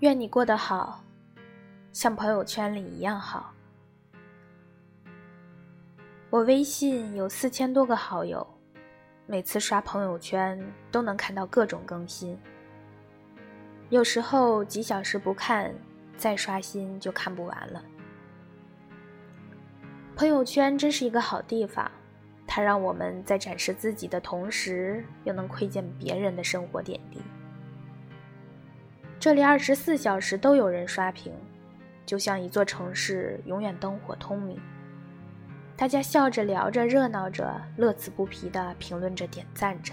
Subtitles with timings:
[0.00, 1.04] 愿你过得好，
[1.92, 3.52] 像朋友圈里一样好。
[6.30, 8.46] 我微信有四千多个好友，
[9.26, 10.58] 每次刷朋友圈
[10.90, 12.38] 都能看到各种更新。
[13.90, 15.74] 有时候几小时不看，
[16.16, 17.84] 再刷新就看不完了。
[20.16, 21.90] 朋友圈真是一个好地方，
[22.46, 27.20] 它让我们在展示自己的同时，又能窥见别人的生活点滴。
[29.20, 31.30] 这里二十四小时都有人刷屏，
[32.06, 34.58] 就像一座城市永远灯火通明。
[35.76, 39.92] 大家笑着聊着，热闹着，乐此不疲地评论着、点赞着。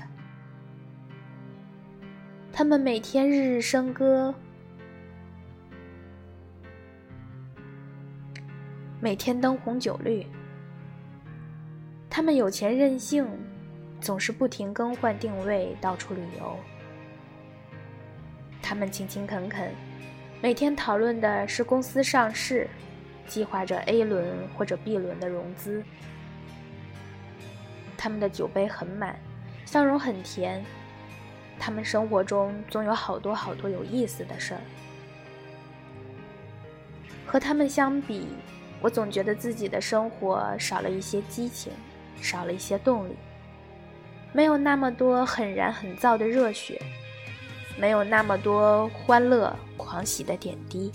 [2.54, 4.34] 他们每天日日笙歌，
[9.02, 10.26] 每天灯红酒绿。
[12.10, 13.28] 他们有钱任性，
[14.00, 16.58] 总是不停更换定位，到处旅游。
[18.68, 19.72] 他们勤勤恳恳，
[20.42, 22.68] 每天讨论的是公司上市，
[23.26, 25.82] 计划着 A 轮或者 B 轮的融资。
[27.98, 29.18] 他们的酒杯很满，
[29.64, 30.66] 笑容很甜。
[31.58, 34.60] 他们生活中总有好多好多有意思的事儿。
[37.26, 38.28] 和他们相比，
[38.82, 41.72] 我总觉得自己的生活少了一些激情，
[42.22, 43.16] 少了一些动力，
[44.34, 46.82] 没有那么多很燃很燥的热血。
[47.78, 50.92] 没有那么多欢乐狂喜的点滴，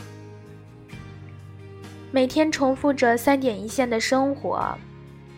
[2.11, 4.77] 每天重复着三点一线的生活，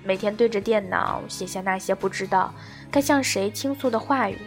[0.03, 2.53] 每天对着电脑写下那些不知道
[2.91, 4.39] 该向谁倾诉的话语。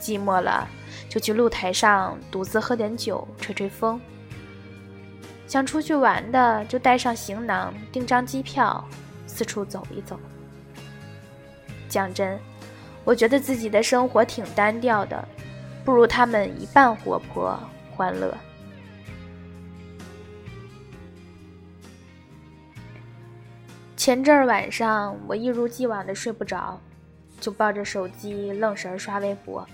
[0.00, 0.66] 寂寞了，
[1.08, 4.00] 就去露台上独自喝点酒，吹吹风。
[5.46, 8.82] 想出去玩的，就带上行囊，订张机票，
[9.26, 10.18] 四处走一走。
[11.88, 12.40] 讲真。
[13.04, 15.28] 我觉得自己的生活挺单调的，
[15.84, 17.58] 不如他们一半活泼
[17.94, 18.34] 欢乐。
[23.96, 26.80] 前阵儿晚上，我一如既往的睡不着，
[27.40, 29.66] 就抱着手机愣神刷微博。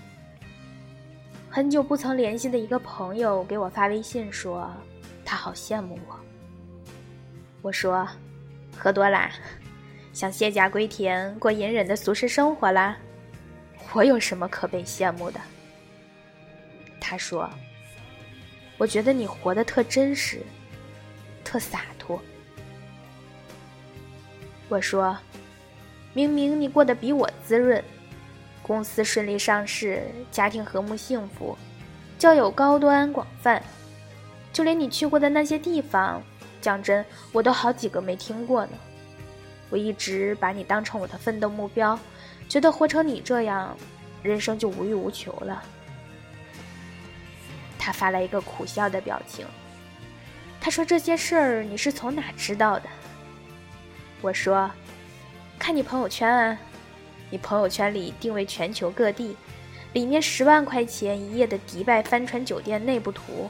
[1.49, 4.71] 很久不曾联系的一个朋友给我发微信说，
[5.25, 6.15] 他好羡慕我。
[7.61, 8.07] 我说，
[8.77, 9.31] 喝多啦，
[10.13, 12.97] 想卸甲归田，过隐忍的俗世生活啦。
[13.93, 15.39] 我有什么可被羡慕的？
[16.99, 17.49] 他说
[18.77, 20.41] ：“我觉得你活得特真实，
[21.43, 22.21] 特洒脱。”
[24.69, 25.17] 我说
[26.13, 27.83] ：“明明你过得比我滋润，
[28.61, 31.57] 公司顺利上市，家庭和睦幸福，
[32.17, 33.61] 交友高端广泛，
[34.53, 36.23] 就连你去过的那些地方，
[36.61, 38.71] 讲真，我都好几个没听过呢。
[39.69, 41.99] 我一直把你当成我的奋斗目标。”
[42.51, 43.73] 觉得活成你这样，
[44.21, 45.63] 人生就无欲无求了。
[47.79, 49.47] 他发来一个苦笑的表情。
[50.59, 52.89] 他说：“这些事儿你是从哪知道的？”
[54.19, 54.69] 我说
[55.57, 56.57] ：“看你朋友圈啊，
[57.29, 59.33] 你朋友圈里定位全球各地，
[59.93, 63.49] 里面十万块钱一夜的迪拜帆船酒店内部图，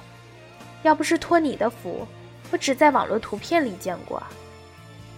[0.84, 2.08] 要不是托你的福，
[2.52, 4.22] 我只在网络图片里见过。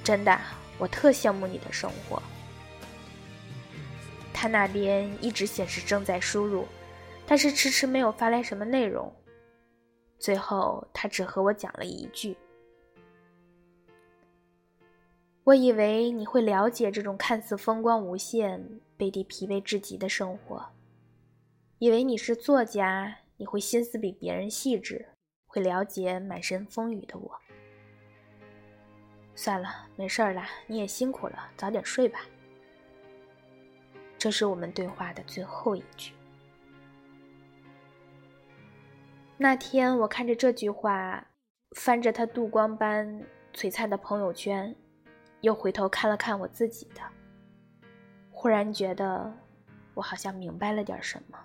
[0.06, 0.40] 真的，
[0.78, 2.24] 我特羡慕你的生活。”
[4.44, 6.68] 他那边一直显示正在输入，
[7.26, 9.10] 但是迟迟没有发来什么内容。
[10.20, 12.36] 最后，他只和我讲了一句
[15.46, 18.62] ：“我以为你会了解这种看似风光无限、
[18.98, 20.62] 背地疲惫至极的生活，
[21.80, 25.08] 以为你是作家，你会心思比别人细致，
[25.48, 27.32] 会了解满身风雨的我。
[29.36, 32.20] 算了，没事儿了，你也辛苦了，早点睡吧。”
[34.24, 36.14] 这是我们对话的最后一句。
[39.36, 41.28] 那天我看着这句话，
[41.76, 43.22] 翻着他镀光般
[43.54, 44.74] 璀璨的朋友圈，
[45.42, 47.02] 又回头看了看我自己的，
[48.32, 49.30] 忽然觉得
[49.94, 51.38] 我好像明白了点什么。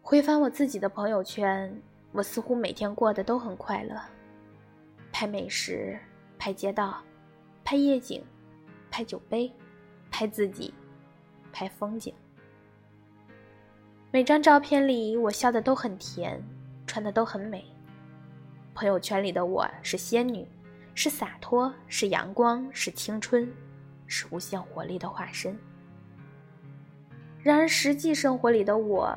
[0.00, 1.82] 回翻我自己的朋友圈，
[2.12, 4.00] 我似乎每天过得都很快乐，
[5.10, 5.98] 拍美食，
[6.38, 7.02] 拍街道，
[7.64, 8.24] 拍夜景。
[8.96, 9.52] 拍酒杯，
[10.10, 10.72] 拍自己，
[11.52, 12.14] 拍风景。
[14.10, 16.42] 每张照片里，我笑的都很甜，
[16.86, 17.62] 穿的都很美。
[18.74, 20.48] 朋友圈里的我是仙女，
[20.94, 23.46] 是洒脱，是阳光，是青春，
[24.06, 25.54] 是无限活力的化身。
[27.42, 29.14] 然而，实际生活里的我，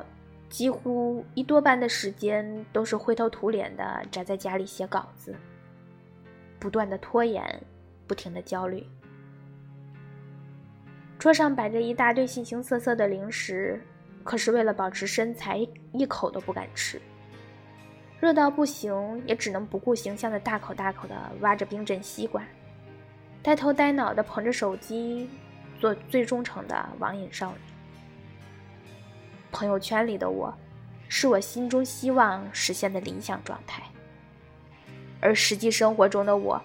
[0.50, 5.34] 几乎一多半的时间都是灰头土脸的宅在家里写稿子，
[6.58, 7.42] 不断的拖延，
[8.06, 8.86] 不停的焦虑。
[11.20, 13.78] 桌上摆着一大堆形形色色的零食，
[14.24, 15.58] 可是为了保持身材，
[15.92, 16.98] 一口都不敢吃。
[18.18, 22.42] 热到不行，也只能不顾形象的大口大口的挖着冰镇西瓜，
[23.42, 25.28] 呆头呆脑的捧着手机，
[25.78, 27.58] 做最忠诚的网瘾少女。
[29.52, 30.54] 朋友圈里的我，
[31.06, 33.82] 是我心中希望实现的理想状态，
[35.20, 36.58] 而实际生活中的我，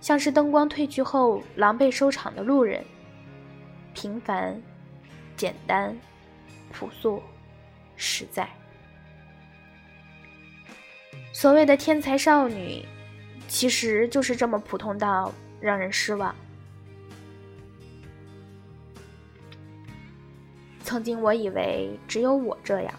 [0.00, 2.84] 像是灯光褪去后狼狈收场的路人，
[3.96, 4.60] 平凡、
[5.38, 5.96] 简单、
[6.70, 7.22] 朴素、
[7.96, 8.46] 实在。
[11.32, 12.84] 所谓的天才少女，
[13.48, 16.36] 其实就是这么普通到让人失望。
[20.84, 22.92] 曾经我以为只有我这样，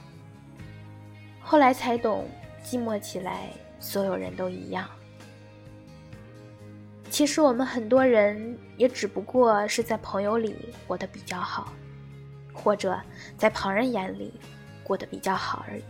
[1.39, 2.27] 后来才懂，
[2.63, 4.89] 寂寞起来，所有人都一样。
[7.17, 10.55] 其实我们很多人也只不过是在朋友里
[10.85, 11.73] 过得比较好，
[12.53, 12.95] 或者
[13.35, 14.31] 在旁人眼里
[14.83, 15.83] 过得比较好而已。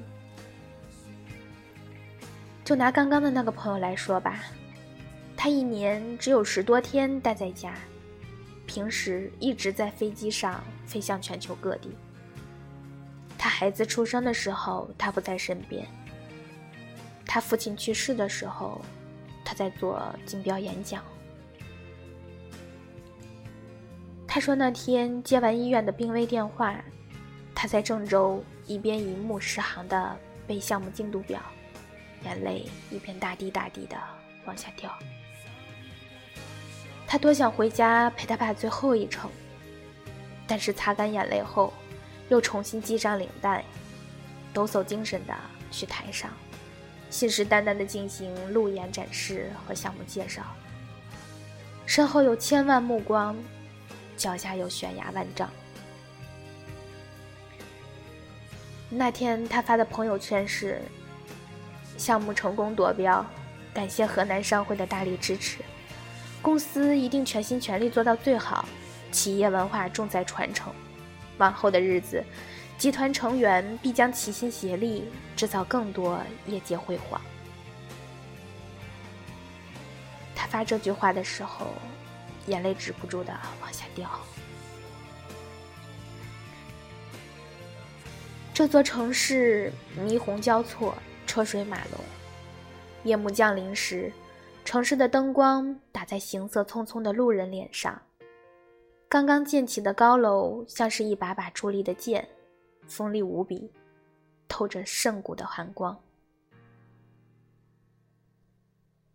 [2.63, 4.39] 就拿刚刚的那个朋友来说吧，
[5.35, 7.73] 他一年只有十多天待在家，
[8.65, 11.89] 平时一直在飞机上飞向全球各地。
[13.38, 15.83] 他孩子出生的时候，他不在身边；
[17.25, 18.80] 他父亲去世的时候，
[19.47, 21.01] 他在做竞标演讲。
[24.27, 26.75] 他说那天接完医院的病危电话，
[27.55, 31.41] 他在郑州一边一目十行的背项目进度表。
[32.25, 33.95] 眼泪一边大滴大滴的
[34.45, 34.91] 往下掉，
[37.07, 39.29] 他多想回家陪他爸最后一程，
[40.45, 41.71] 但是擦干眼泪后，
[42.27, 43.63] 又重新系上领带，
[44.51, 45.33] 抖擞精神的
[45.71, 46.29] 去台上，
[47.09, 50.42] 信誓旦旦的进行路演展示和项目介绍。
[51.86, 53.36] 身后有千万目光，
[54.15, 55.50] 脚下有悬崖万丈。
[58.89, 60.81] 那天他发的朋友圈是。
[61.98, 63.25] 项目成功夺标，
[63.74, 65.57] 感谢河南商会的大力支持，
[66.44, 68.69] 公司一定全心全力做到最好，
[69.12, 70.71] 企业文化重在传承，
[71.39, 72.24] 往后的日子，
[72.77, 77.19] 集团成员必将齐心协力，制造更多业界辉煌。
[80.35, 81.68] 他发这句话的时候，
[82.45, 84.07] 眼泪止不住的往下掉。
[88.53, 90.95] 这座城市霓虹交错。
[91.27, 92.00] 车水马龙，
[93.03, 94.12] 夜幕降临时，
[94.63, 98.01] 城市的灯光打在行色匆匆的路人脸上。
[99.09, 102.27] 刚刚建起的高楼像是一把把矗立的剑，
[102.88, 103.72] 锋利无比，
[104.48, 105.98] 透着圣骨的寒光。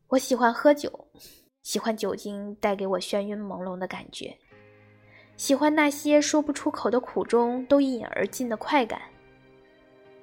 [0.09, 1.09] 我喜欢喝酒，
[1.63, 4.37] 喜欢酒精带给我眩晕朦胧的感觉，
[5.37, 9.01] 喜欢那些说不出口的苦衷都一饮而尽的快感。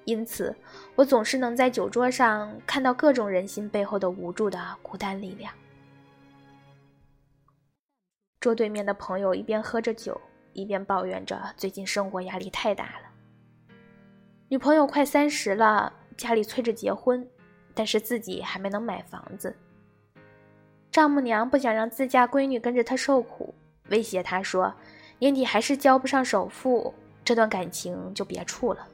[0.06, 0.56] 因此，
[0.95, 5.54] 我总是能在酒桌上看到各种人心背后的无助的孤单力量。
[8.40, 10.19] 桌对面的朋友一边喝着酒，
[10.54, 13.08] 一边抱怨着最近生活压力太大了。
[14.51, 17.23] 女朋友快三十了，家里催着结婚，
[17.75, 19.56] 但是自己还没能买房子。
[20.89, 23.53] 丈母娘不想让自家闺女跟着他受苦，
[23.89, 24.73] 威胁他说
[25.19, 26.91] ：“年底还是交不上首付，
[27.23, 28.87] 这段感情就别处了。”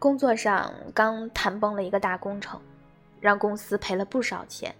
[0.00, 2.58] 工作上刚谈崩了一个大工程，
[3.20, 4.74] 让公司赔了不少钱。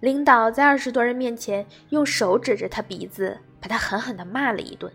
[0.00, 4.92] 领导在二十多人面前用手指着他鼻子，把他狠狠地骂了一顿，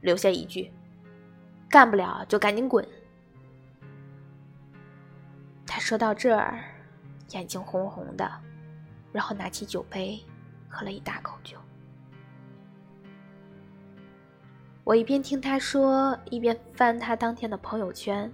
[0.00, 0.70] 留下一句
[1.68, 2.86] ：“干不了就赶紧滚。”
[5.66, 6.58] 他说到这儿，
[7.30, 8.30] 眼睛红红的，
[9.12, 10.18] 然后拿起酒杯，
[10.68, 11.56] 喝了一大口酒。
[14.82, 18.32] 我一边听他说，一边翻他当天的朋友圈。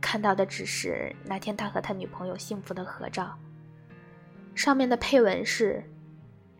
[0.00, 3.36] 看到的只是那天他和他女朋友幸福的合照，
[4.54, 5.82] 上面的配文是：“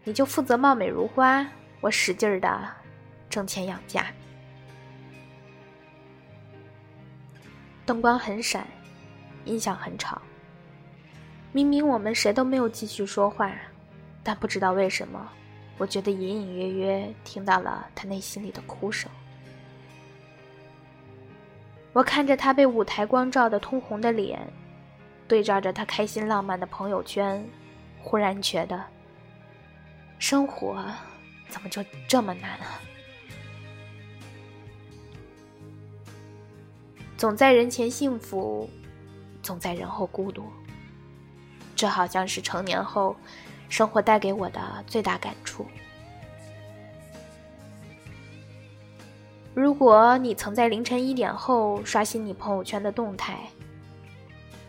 [0.02, 1.47] 你就负责貌美如花，
[1.80, 2.68] 我使劲儿的
[3.30, 4.06] 挣钱养家。”
[7.88, 8.66] 灯光很闪，
[9.47, 10.21] 音响很吵。
[11.52, 13.50] 明明我们谁都没有继续说话，
[14.23, 15.26] 但不知道为什么，
[15.78, 19.11] 我觉得隐隐约约听到了他内心里的哭声。
[21.95, 24.38] 我看着他被舞台光照的通红的脸，
[25.26, 27.42] 对照着他开心浪漫的朋友圈，
[28.02, 28.85] 忽然觉得，
[30.18, 30.85] 生活
[31.49, 32.83] 怎么就这么难啊？
[37.18, 38.70] 总在人前幸福，
[39.42, 40.44] 总在人后孤独。
[41.75, 43.16] 这好像是成年后，
[43.68, 45.66] 生活带给我的最大感触。
[49.52, 53.40] 如果你曾在凌晨一点后刷新你朋友圈的动态，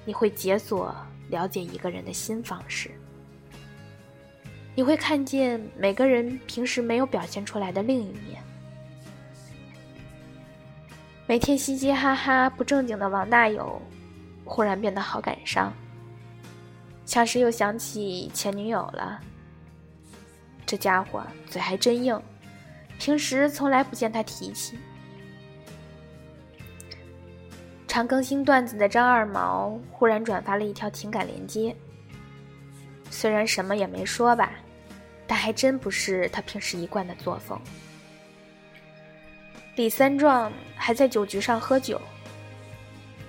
[0.04, 0.96] 你会解锁
[1.30, 2.90] 了解一个人的新方式。
[4.74, 8.42] 你会看见每个人平时没有表现出来的另一面。
[11.30, 13.80] 每天嘻嘻哈哈不正经的王大有，
[14.44, 15.72] 忽然变得好感伤，
[17.06, 19.20] 像是又想起前女友了。
[20.66, 22.20] 这家伙嘴还真硬，
[22.98, 24.76] 平时从来不见他提起。
[27.88, 31.76] 常更新段子的张二毛忽然转发了一条情感链接，
[33.12, 34.54] 虽然什么也没说吧，
[35.28, 37.56] 但还真不是他平时一贯的作风。
[39.76, 42.02] 李三壮还在酒局上喝酒，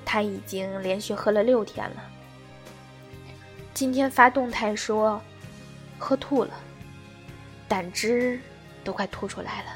[0.04, 1.97] 他已经连续喝了六天了。
[3.75, 5.21] 今天发动态说
[5.99, 6.54] 喝吐了。
[7.69, 8.40] 胆汁
[8.83, 9.71] 都快吐出来了。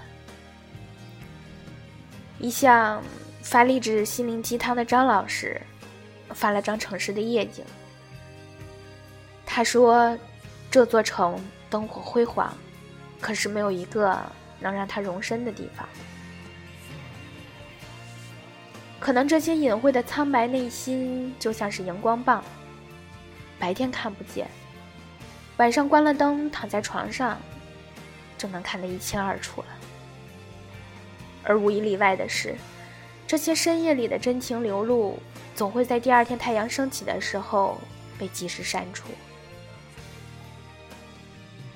[2.41, 3.01] 一向
[3.43, 5.61] 发励志心灵鸡汤的张老师
[6.31, 7.65] 发了张城市的夜景。
[9.47, 10.19] 他说
[10.73, 11.39] ：“这座城
[11.71, 12.53] 灯火辉煌，
[13.21, 14.21] 可是没有一个
[14.59, 15.89] 能让他容身的地方。
[19.05, 22.43] 可能这些隐晦的苍白内心就像是荧光棒，
[23.59, 24.49] 白天看不见，
[25.59, 27.39] 晚上关了灯躺在床上。”
[28.39, 29.67] 就能看得一清二楚了。
[31.43, 32.57] 而无一例外的是，
[33.27, 35.19] 这些深夜里的真情流露，
[35.55, 37.79] 总会在第二天太阳升起的时候
[38.19, 39.11] 被及时删除。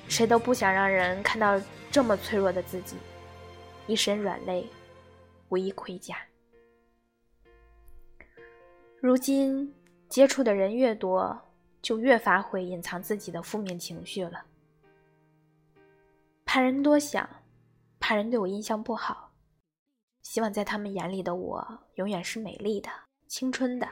[0.07, 2.97] 谁都不想让人看到这么脆弱的自己，
[3.85, 4.67] 一身软肋，
[5.49, 6.17] 无一盔甲。
[9.01, 9.73] 如今
[10.09, 11.41] 接触的人越多，
[11.81, 14.43] 就越发会隐藏自己的负面情绪了。
[16.45, 17.27] 怕人多想，
[17.97, 19.31] 怕人对我印象不好，
[20.21, 22.89] 希望在他们眼里的我永远是美丽的、
[23.25, 23.87] 青春的、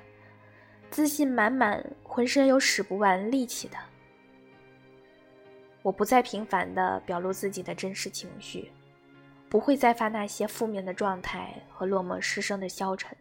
[0.91, 3.77] 自信满满、浑身有使不完力气的。
[5.83, 8.73] 我不再频繁地表露自己的真实情绪，
[9.47, 13.15] 不会再发那些负面的状态和落寞失声的消沉，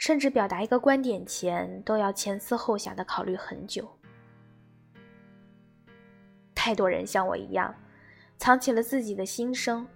[0.00, 3.86] 甚至表达一个观点前都要前思后想的考虑很久。
[6.54, 7.72] 太多人像我一样。
[8.38, 9.86] 藏起了自己的心声，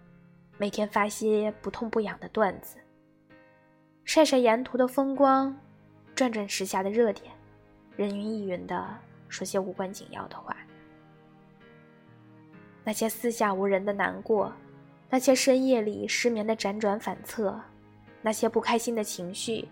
[0.58, 2.76] 每天发些不痛不痒的段子，
[4.04, 5.58] 晒晒沿途的风光，
[6.14, 7.32] 转转时下的热点，
[7.96, 8.86] 人云亦云的
[9.30, 10.54] 说些无关紧要的话。
[12.84, 14.52] 那些四下无人的难过，
[15.08, 17.58] 那些深夜里失眠的辗转反侧，
[18.20, 19.66] 那些不开心的情绪，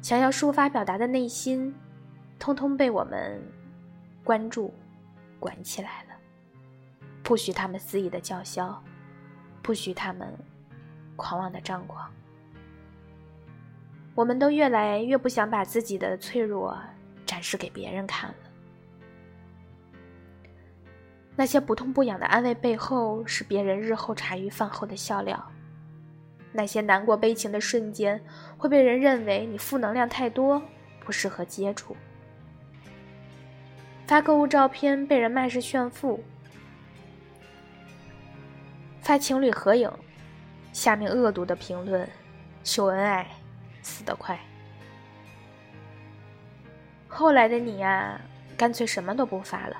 [0.00, 1.74] 想要抒发表达的内心，
[2.38, 3.42] 通通被我们
[4.24, 4.72] 关注、
[5.38, 6.08] 管起来了。
[7.22, 8.82] 不许他们肆意的叫嚣，
[9.60, 10.32] 不许他们
[11.14, 12.10] 狂妄的张狂。
[14.14, 16.76] 我们都越来越不想把自己的脆弱
[17.26, 18.36] 展示给别人看了。
[21.36, 25.52] 那些不痛不痒的安慰背后，是别人日后茶余饭后的笑料。
[26.52, 28.20] 那些难过悲情的瞬间，
[28.56, 30.62] 会被人认为你负能量太多，
[31.04, 31.96] 不适合接触。
[34.06, 36.24] 发购物照片被人骂是炫富。
[39.02, 39.90] 发情侣合影，
[40.72, 42.08] 下面恶毒的评论
[42.64, 43.26] ：“秀恩爱，
[43.82, 44.38] 死得快。”
[47.06, 48.20] 后来的你呀，
[48.56, 49.76] 干脆什么都不发了，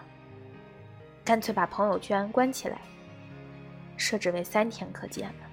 [1.24, 2.78] 干脆把朋友圈关起来，
[3.96, 5.47] 设置为三天可见了。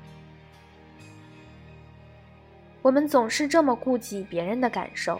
[2.85, 5.19] 我们总是这么顾及别人的感受，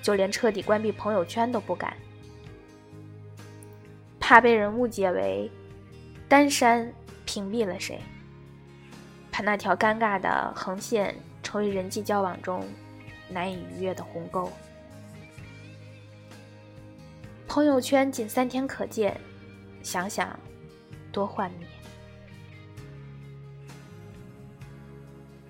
[0.00, 1.96] 就连彻底关闭朋友圈都不敢，
[4.20, 5.50] 怕被人误解为
[6.28, 6.88] 单删。
[7.24, 8.00] 屏蔽了谁？
[9.32, 11.12] 怕那条尴尬的横线
[11.42, 12.64] 成为人际交往中
[13.28, 14.48] 难以逾越的鸿沟。
[17.48, 19.20] 朋友圈仅三天可见，
[19.82, 20.38] 想想
[21.10, 21.66] 多幻灭。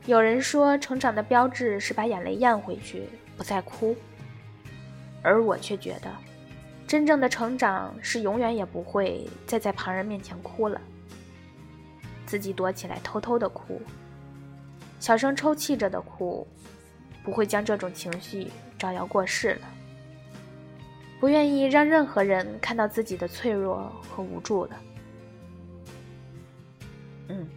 [0.07, 3.97] 有人说，成长的标志是把眼泪咽回去，不再哭。
[5.21, 6.09] 而我却觉得，
[6.87, 10.81] 真正的成长是永远也不会再在旁人面前哭了。
[12.25, 13.83] 自己躲起来偷偷的哭，
[15.01, 16.47] 小声抽泣着的哭，
[17.25, 18.47] 不会将这种情绪
[18.79, 19.69] 招摇过市了。
[21.19, 24.77] 不愿意让任何人看到自己的脆弱和无助了。
[27.29, 27.49] 嗯，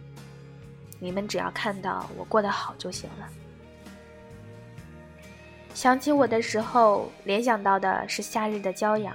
[1.00, 3.28] 你们只要看到我过得好就行了。
[5.74, 9.14] 想起我的时候，联想到的是夏日的骄阳，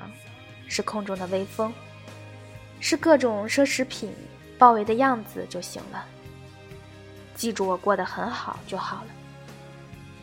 [0.67, 1.71] 是空中的微风，
[2.81, 4.13] 是各种奢侈品。
[4.57, 6.05] 包围的样子就行了。
[7.35, 9.07] 记住我过得很好就好了。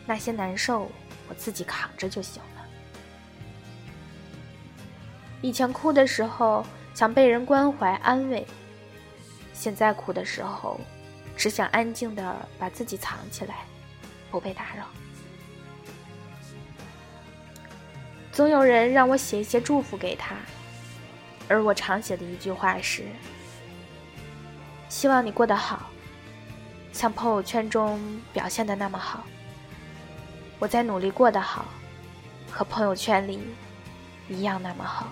[0.07, 0.89] 那些难受，
[1.29, 2.65] 我自己扛着就行了。
[5.39, 6.65] 以前哭的时候
[6.95, 8.43] 想被人关怀安慰，
[9.53, 10.81] 现在哭的时候
[11.35, 13.65] 只想安静的把自己藏起来，
[14.31, 14.85] 不被打扰。
[18.31, 20.35] 总有人让我写一些祝福给他，
[21.47, 23.05] 而我常写的一句话是：
[24.89, 25.89] 希望你过得好，
[26.91, 27.99] 像朋友圈中
[28.31, 29.23] 表现的那么好。
[30.59, 31.65] 我在努力过得好，
[32.49, 33.39] 和朋友圈里
[34.29, 35.07] 一样那么好。